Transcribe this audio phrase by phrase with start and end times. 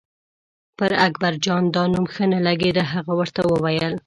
[0.77, 3.93] پر اکبرجان دا نوم ښه نه لګېده، هغه ورته وویل.